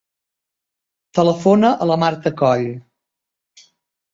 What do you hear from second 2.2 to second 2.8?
Coll.